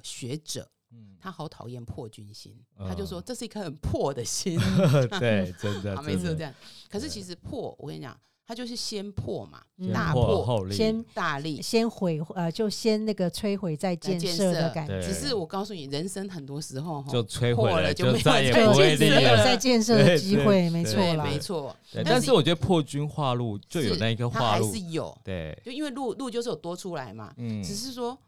[0.02, 4.58] 学者，嗯，他好讨厌破军星，他就说嗯这是一颗很破的心。
[5.20, 6.52] 对，真的， 啊，每次都这样。
[6.88, 8.20] 可是其实破，我跟你讲，
[8.50, 9.92] 它就是先破嘛，嗯。
[9.92, 11.62] 大破破后立，先大力。
[11.62, 14.52] 先毁呃，就先那个摧毁再建建设。
[14.52, 19.16] 的感觉，只是我告诉你，人生很多时候哈就摧破毁了就没有再也再不会建设立了。
[19.20, 28.18] 没有再建设的机会，没错啦，没错，但是我觉得破军化路就有那一个化禄它还是，有，对，就因为路路就是有多出来嘛，嗯，只是说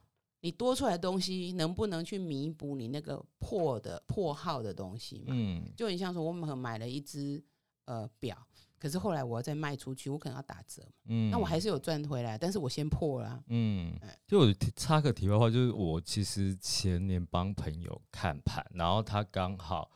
[0.43, 5.31] 你多出来的东西能不能去弥补你那个破的破耗的东西嘛？
[5.31, 5.65] 嗯。
[5.77, 7.43] 就很像说，我们买了一只
[7.87, 8.37] 呃表，
[8.83, 19.89] 可是后来我要再卖出去，我可能要打折嘛，嗯，那我还是有赚回来，但是我先破了啊、嗯哎，就我插个题外话，就是我其实前年帮朋友看盘，然后他刚好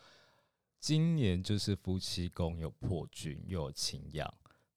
[0.78, 4.32] 今年就是夫妻宫有破军又有擎羊，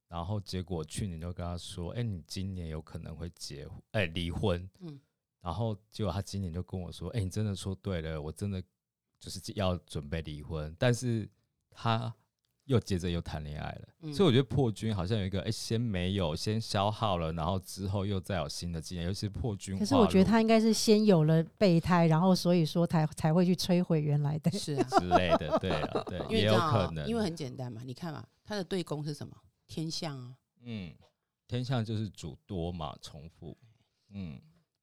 [0.08, 5.00] 然后结果去年就跟他说，哎、你今年有可能会结婚，哎、离婚，嗯。
[5.40, 8.60] 然后结果他今年就跟我说，哎、你真的说对了，我真的
[9.20, 11.30] 就是要准备离婚，但是
[11.70, 12.12] 他
[12.70, 13.88] 又接着又谈恋爱了。
[14.02, 19.78] 嗯所以我觉得破军好像有一个，哎、先没有，先消耗了，然后之后又再有新的经验，尤其是破军。
[19.78, 24.52] 可是我觉得他应该是先有了备胎，然后所以说才才会去摧毁原来的。
[24.52, 29.36] 是啊， 之类的，对啊，对，因为也有可能，因为很简单嘛，你看嘛，他的对宫是什么？
[29.68, 30.94] 天象啊，嗯，
[31.48, 33.58] 天象就是主多嘛，重复，
[34.12, 34.40] 嗯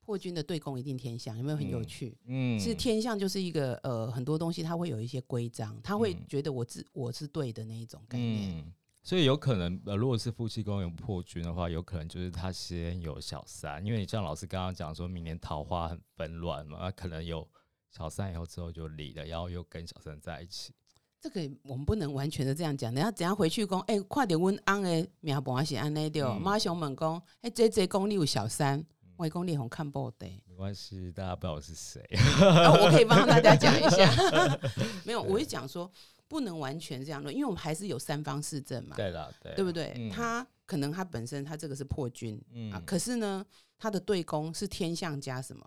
[0.07, 2.17] 破军的对攻一定天象，有没有很有嗯趣？
[2.27, 8.57] 嗯，其实天象就是一个呃很多东西，它会有一些规章，他会嗯觉得我自我是对的那一种概念。
[8.57, 17.45] 嗯，所以有可能，呃，如果是夫妻宫有破军的话，有可能就是他先有小三，因为你像老师刚刚讲，说明年桃花很纷乱嘛，那可能有
[17.91, 20.73] 小三以后之后就离了，然后又跟小三在一起。
[21.19, 28.85] 这个我们不能完全的这样讲，等下等下回去讲，哎、快点问安的命盘是安内的，嗯马上问讲，哎、这这公里有小三，
[29.17, 32.03] 我讲你红看报的，没关系，大家不知道我是谁。
[32.13, 34.11] 我可以帮大家讲一下。
[35.05, 35.91] 没有，我是讲说
[36.29, 39.95] 不能完全这样论，因为我们还是有三方四正嘛，对啦，对啦，对不对？
[39.97, 43.45] 嗯他可能他本身他这个是破军、嗯啊，可是呢，
[43.79, 45.67] 他的对宫是天象加什么，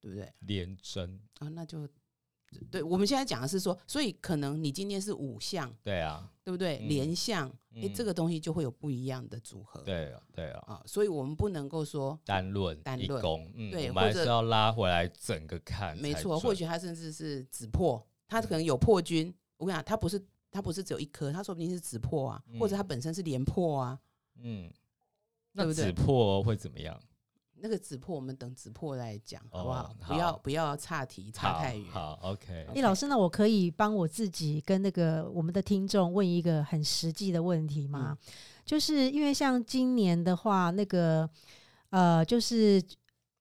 [0.00, 0.32] 对不对？
[0.40, 1.86] 连贞，啊，那就
[2.70, 2.82] 对。
[2.82, 6.78] 我们现在讲的是说，所以可能你今天是五象，对啊，对不对？
[6.78, 9.80] 嗯连象，哎、嗯这个东西就会有不一样的组合。
[9.82, 13.20] 对啊，对啊，啊，所以我们不能够说单论单论
[13.70, 19.32] 对我们还是要拉回来整个看，没错，或许他甚至是子破，他可能有破军。
[19.56, 23.98] 我跟你讲，他不是他不是只有一颗，他说不定是子破啊，或者他本身是连破啊。
[24.42, 24.72] 嗯，
[25.52, 26.98] 那对不对子破会怎么样？
[27.62, 30.14] 那个子破，我们等子破来讲，好不哦好？
[30.14, 31.84] 不要不要岔题差好太远。
[31.90, 38.16] 好，OK，哎，老师，那我可以帮我自己跟那个我们的听众问一个很实际的问题吗？
[38.64, 41.28] 就是因为像今年的话，那个
[41.90, 42.82] 呃，就是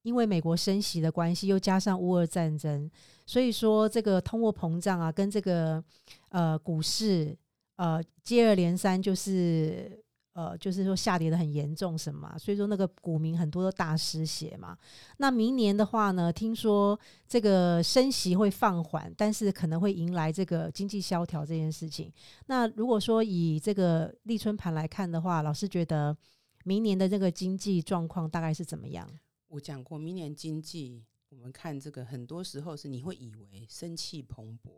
[0.02, 2.90] 因为美国升息的关系，又加上乌俄战争，
[3.26, 5.84] 所以说这个通货膨胀啊，跟这个
[6.30, 7.38] 呃股市
[7.76, 10.02] 呃接二连三，就是
[10.40, 12.34] 呃就是说下跌的很严重，什么？
[12.40, 14.78] 所以说那个股民很多都大失血嘛。
[15.18, 16.98] 那明年的话呢，听说
[17.28, 22.10] 这个升息会放缓，但是可能会迎来这个经济萧条这件事情。
[22.46, 26.16] 那如果说以这个立春盘来看的话，老师觉得
[26.64, 29.06] 明年的这个经济状况大概是怎么样？
[29.50, 34.70] 我讲过，明年经济我们看这个，很多时候是你会以为生气蓬勃，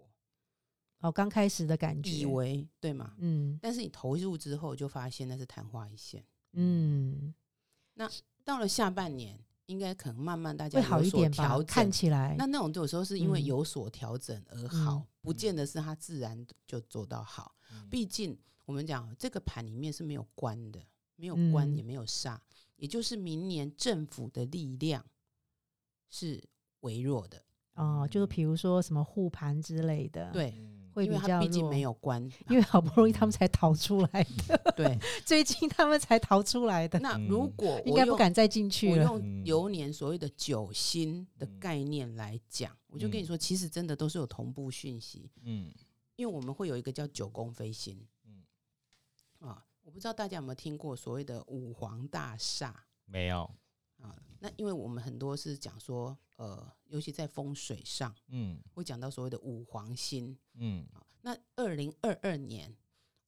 [1.01, 3.13] 哦，刚开始的感觉，以为对吗？
[3.17, 6.23] 嗯但是你投入之后，就发现那是昙花一现。
[6.53, 7.33] 嗯，
[7.95, 8.09] 那
[8.43, 11.45] 到了下半年，应该可能慢慢大家会好一点吧？
[11.47, 17.55] 调整看起来，那那种有时候是因为嗯有所调整而好，嗯不见得是它自然就做到好。
[17.71, 20.79] 嗯毕竟我们讲这个盘里面是没有关的，
[21.15, 22.37] 没有官嗯也没有煞，
[22.75, 25.05] 也就是明年政府的力量
[26.09, 26.43] 是
[26.81, 27.41] 微弱的。
[27.75, 34.97] 哦，就是比如说什么护盘之类的，，对，嗯会比较因为它毕竟弱没有关， 因为好不容易他们才逃出来的， 对。
[35.25, 39.03] 最近他们才逃出来的，那如果我用该不敢再进去了。
[39.11, 45.71] 我用嗯流年所谓的九星的嗯概念来讲，我就跟你嗯说，其实真的都是有同步讯息，嗯
[46.17, 48.43] 因为我们会有一个叫九宫飞星，嗯
[49.39, 53.49] 啊，我不知道大家有没有听过所谓的五黄大厦没有，
[53.99, 54.15] 啊？
[54.39, 61.05] 那因为我们很多是讲说，呃，尤其在风水上嗯会讲到所谓的五黄星嗯啊。
[61.21, 62.75] 那二零二二年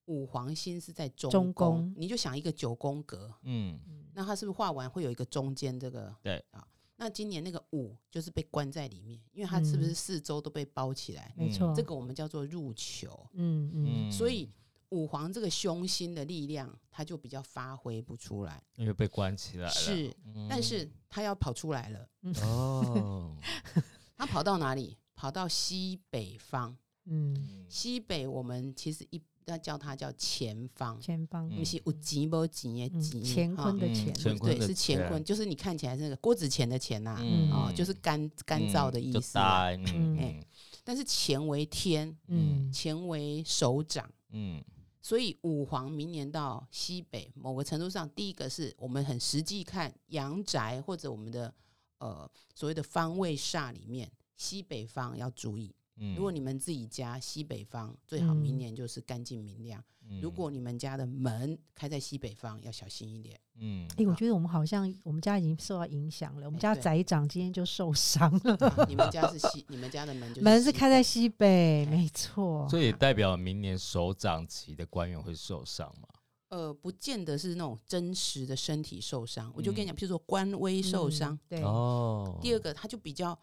[0.05, 3.79] 五黄星是在中中宫，宫你就想一个九宫格，嗯
[4.15, 6.15] 那它是不是画完会有一个中间这个？
[6.23, 6.67] 对啊。
[6.95, 11.33] 那今年那个五就是被关在里面，因为它是不是嗯四周都被包起来？
[11.37, 13.27] 没错，这个我们叫做入球。
[13.33, 14.49] 嗯嗯所以
[14.93, 18.61] 五黄这个凶星的力量，它就比较发挥不出来。
[18.75, 20.47] 因为被关起来了，是，嗯。
[20.47, 22.07] 但是它要跑出来了，
[22.43, 23.35] 哦，
[24.15, 24.97] 它跑到哪里？
[25.15, 26.77] 跑到西北方。
[27.05, 31.49] 嗯，西北我们其实一要叫它叫前方，前方。
[31.49, 31.57] 嗯。
[31.57, 33.63] 不是有钱不钱的嗯钱，哈。
[33.63, 35.09] 乾坤的乾，对，是乾乾。
[35.09, 37.51] 坤，就是你看起来是那个郭子乾的乾呐，嗯。
[37.51, 39.71] 哦，就是干干燥的意思啊。
[39.71, 40.17] 大嗯。
[40.19, 40.39] 哎
[40.85, 42.69] 但是乾为天，嗯。
[42.73, 44.61] 乾为首长，嗯
[45.03, 51.53] 所以五黄明年到西北，某个程度上，第一个是我们很实际看阳宅或者我们的
[51.97, 55.75] 呃所谓的方位煞里面，西北方要注意。
[55.97, 56.15] 嗯。
[56.15, 59.83] 如果你们自己家西北方，最好明嗯年就是干净明亮。
[60.07, 60.19] 嗯。
[60.21, 63.39] 如果你们家的门开在西北方，要小心一点。
[63.55, 63.87] 嗯。
[63.97, 71.91] 哎、我觉得我们好像我们家已经受到影响了，我们家宅长今天就受伤了，啊 你们家是西，你们家的门就是门是开在西北，哎。
[71.91, 72.67] 没错。
[72.69, 76.07] 所以也代表明年首长级的官员会受伤吗？
[76.49, 79.51] 呃，不见得是那种真实的身体受伤。
[79.55, 83.35] 我就跟你嗯讲，譬如说官威受嗯伤，对，哦，第二个他就比较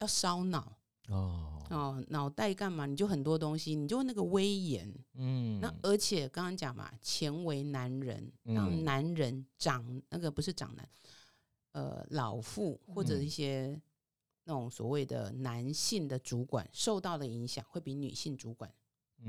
[0.00, 0.76] 要烧脑
[1.08, 2.86] 哦，哦，脑袋干嘛？
[2.86, 4.90] 你就很多东西，你就那个威严。
[5.14, 10.88] 嗯，那而且刚刚讲嘛，钱为男人，嗯让男人长那个不是长男，
[11.72, 13.80] 呃，老妇或者嗯一些
[14.44, 18.72] 那种所谓的男性的主管受到的影响，会比女性主管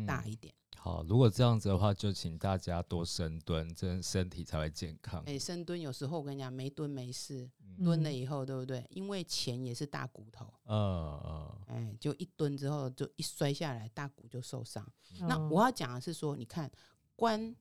[0.05, 0.53] 大嗯一点。
[0.77, 5.23] 好，如果这样子的话，就请大家多深蹲，这样身体才会健康。
[5.25, 8.85] 哎、深蹲有时候我跟你讲，没蹲没事，嗯蹲了以后，对不对？
[8.91, 14.87] 因为钱也是大骨头，嗯嗯，哎，就一蹲之后就一摔下来，大骨就受伤。
[15.21, 16.69] 那哦我要讲的是说，你看
[17.15, 17.55] 官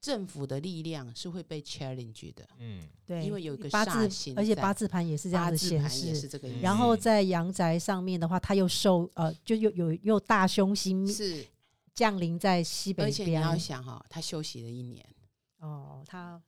[0.00, 6.28] 政府的力量是会被 challenge 的，嗯对，因为有一个八字而且八字盘也是这样八子显示是。
[6.28, 6.60] 这个意思。
[6.60, 11.44] 然后嗯在阳宅上面的话，它又受呃，就又有又大凶星是，
[12.00, 13.54] 降临在西北而且你要。
[13.58, 15.06] 想哈，他休息了一年，
[15.58, 16.42] 哦，他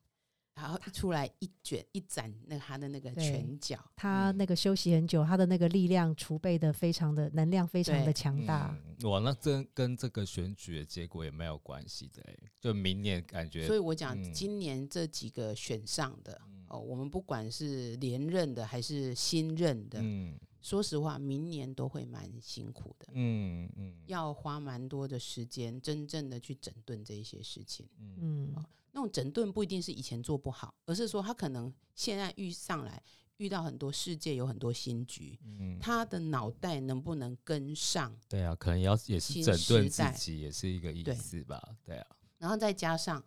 [0.55, 8.75] 然后一出来一卷一展那他的那个拳脚，他那个休息很久，他的那个力量储备的非常的能量非常的强大。
[8.87, 14.33] 嗯哇，那这跟这个选举的结果也没有关系的、欸，就明年感觉，所以我讲嗯。
[14.33, 16.65] 今年这几个选上的嗯。
[16.69, 27.89] 哦，我们不管是连任的还是新任的，嗯说实话，明年都会蛮辛苦的，嗯嗯要花蛮多的时间，真正的去整顿这一些事情。
[27.99, 28.17] 嗯
[28.57, 33.03] 嗯那种整顿不一定是以前做不好，而是说他可能现在遇上来，
[33.39, 38.15] 遇到很多世界有很多新局，嗯，他的脑袋能不能跟上？
[38.29, 41.77] 对啊，可能要也是新整顿自己，也是一个意思吧？
[41.83, 42.07] 对啊，
[42.37, 43.25] 然后再加上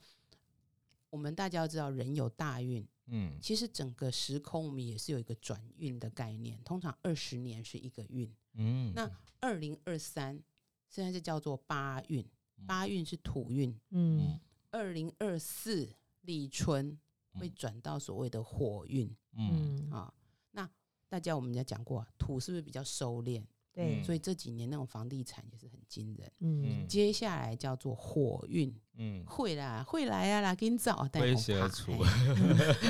[1.09, 8.33] 我们大家要知道，人有大运，嗯其实整个时空我们也是有一个转运的概念，通常二十年是一个运。
[8.53, 10.41] 嗯，那二零二三
[10.89, 12.25] 现在是叫做八运，
[12.57, 14.39] 嗯八运是土运，嗯
[14.71, 15.89] 二零二四
[16.21, 16.97] 立春
[17.33, 20.13] 会嗯转到所谓的火运嗯嗯，啊。
[20.51, 20.69] 那
[21.07, 23.43] 大家我们也讲过、啊，土是不是比较收敛？
[23.75, 26.31] 对，所以这几年那种房地产也是很惊人。
[26.39, 26.87] 嗯。
[26.87, 31.91] 接下来叫做火运，嗯，会啦，会来啊啦，给你找，但威胁出。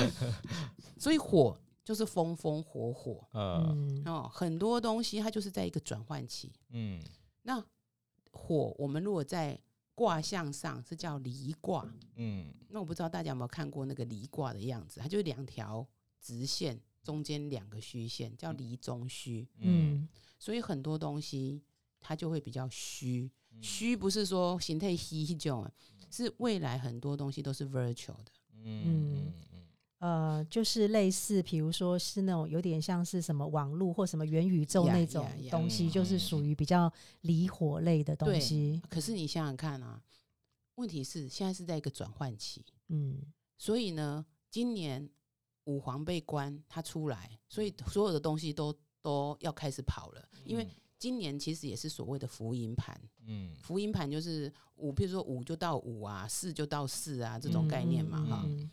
[1.00, 3.28] 所以火就是风风火火。
[3.32, 4.04] 呃，嗯。
[4.06, 6.54] 哦，很多东西它就是在一个转换期。
[6.70, 7.02] 嗯。
[7.42, 7.60] 那
[8.32, 9.60] 火，我们如果在
[9.96, 12.54] 卦象上是叫离卦，嗯。
[12.70, 15.88] 那我不知道大家有没有看过那个离卦的样子，它就是两条
[16.22, 19.47] 直线，中间两个虚线，叫离中虚。
[19.60, 20.01] 嗯。
[20.01, 21.62] 嗯所以很多东西
[22.01, 23.64] 它就会比较虚，嗯。
[23.64, 25.72] 虚不是说形态虚这种啊，
[26.12, 28.32] 是未来很多东西都是 virtual 的。
[28.51, 29.34] 嗯嗯。
[29.99, 36.91] 呃，就是类似，比如说是那种有点像是什么网络或什么元宇宙那种东西，嗯就是属于比较
[37.22, 38.82] 离火类的东对西。
[38.89, 40.03] 可是你想想看啊，
[40.76, 43.22] 问题是现在是在一个转换期，嗯。
[43.58, 45.10] 所以呢，今年
[45.66, 50.30] 五皇被关，他出来，所以所有的东西都都要开始跑了。
[50.43, 53.53] 因为今年其实也是所谓的福音盘，嗯。
[53.61, 58.72] 福音盘就是五，譬如说五就到五啊，四就到四啊这种概念嘛，哈、嗯。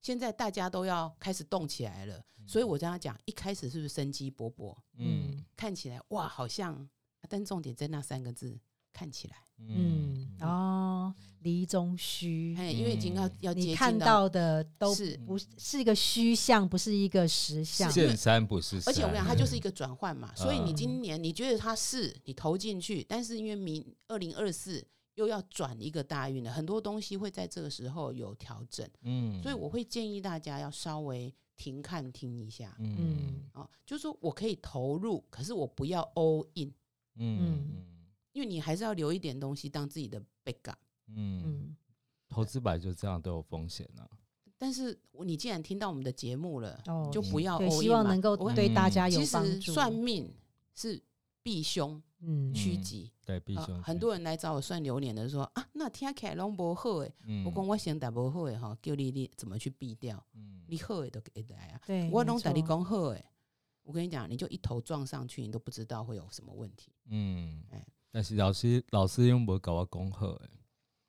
[0.00, 4.76] 现在大家都要开始动起来了，所以我跟他讲，一开始是不是生机勃勃？
[4.96, 5.44] 嗯。
[5.54, 6.88] 看起来哇，好像，
[7.28, 8.58] 但重点在那三个字，
[8.92, 13.32] 看起来，嗯哦，离中虚，嘿，因为已经要嗯。
[13.40, 15.16] 要你看到的都是。
[15.26, 17.90] 不是是一个虚像，不是一个实像。
[18.16, 24.84] 山不是山，而且我跟你讲，它就是一个转换嘛，所以你嗯今年你觉得它是你投进去，但是因为明二零二四
[25.14, 29.42] 又要转一个大运了，很多东西会在这个时候有调整，嗯。
[29.42, 32.76] 所以我会建议大家要稍微停看听一下。
[32.78, 32.96] 嗯。
[32.98, 33.50] 嗯。
[33.54, 36.72] 哦，就是说我可以投入，可是我不要 all in，
[37.16, 37.38] 嗯。
[37.40, 37.86] 嗯
[38.32, 40.74] 因为你还是要留一点东西当自己的 backup。
[41.08, 41.76] 嗯，嗯
[42.28, 44.08] 投资本来就这样都有风险啊。
[44.56, 49.72] 但是你既然听到我们的节目了，哦，就不要对，希望能够我对大家有其实帮助。
[49.72, 50.32] 算命
[50.74, 51.02] 是
[51.42, 53.10] 避凶嗯嗯趋吉。
[53.26, 57.12] 对，必啊须很多人来找我算流年的说啊，那听起来拢不好诶。
[57.24, 60.24] 嗯我讲我先打不好诶哈，叫你你怎么去避掉？
[60.34, 63.24] 嗯你好诶都给来啊，对，我拢打你错讲好诶。
[63.82, 66.92] 我跟你讲，你就一头撞上去，你都不知道会有什么问题。
[67.06, 70.50] 嗯哎，但是老师老师用无搞我讲好诶，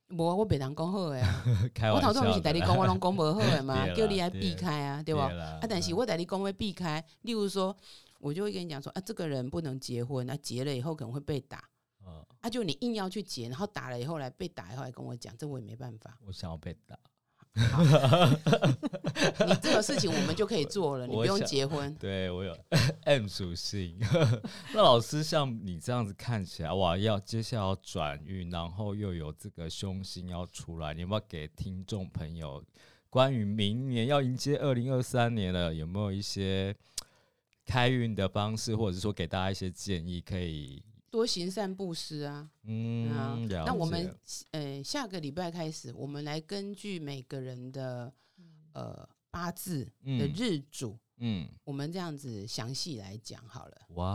[0.09, 1.43] 无我别人讲好诶啊，
[1.75, 5.29] 开玩笑的，我头头不是带你讲，我拢讲无好诶嘛， 叫你来避开啊，对吧？
[5.33, 7.75] 啦啊，但是我带你讲会避开，例如说，
[8.19, 11.61] 我就会跟你讲说啊，这个人不能结婚，啊，结了以后可能会被打，
[12.05, 16.17] 嗯啊，就你硬要去结，然后打了以后来被打以后来跟我讲，这我也没办法。
[16.25, 16.97] 我想要被打，
[19.47, 21.93] 你这个事情我们就可以做了，你不用结婚。
[21.95, 22.57] 对我有
[23.05, 23.99] M 属性。
[24.73, 32.63] 那老师像你这样子看起来，哇，要接下来要转运，然后又有这个凶星要出来，你有没有给听众朋友
[33.09, 36.75] 关于明年要迎接二零二三年了，有没有一些
[37.67, 40.81] 开运的方式，或者是说给大家一些建议，可以
[41.13, 44.17] 多行善布施啊，啊嗯，啊那我们
[44.49, 48.11] 呃下个礼拜开始，我们来根据每个人的
[48.73, 53.77] 呃八字的嗯日主，嗯，我们这样子详细来讲好了。
[53.89, 54.07] 哇，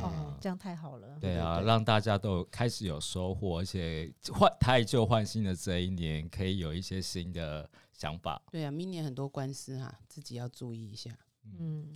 [0.00, 1.18] 哦，这样太好了。
[1.20, 8.40] 对啊，让大家都开始有收获，而且换太旧换新的这一年，可以有一些新的想法。
[8.50, 11.14] 对啊，明年很多官司哈，自己要注意一下。
[11.58, 11.86] 嗯，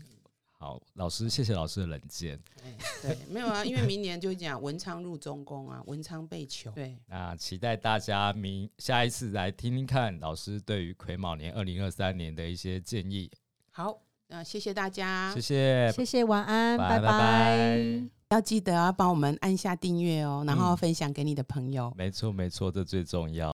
[0.62, 2.38] 好，老师，谢谢老师的冷箭。
[2.62, 6.70] 哎， 对，没有啊，因为明年就讲文昌入中宫啊，文昌被囚。
[6.72, 13.30] 对，那期待大家明下一次来听听看老师对于癸卯年二零二三年的一些建议。
[13.70, 21.90] 好，那谢谢大家谢，谢，谢谢，晚安，拜拜拜拜要记得要帮我们按下订阅哦，然后嗯分享给你的朋友。
[21.96, 23.50] 没错没错，这最重要。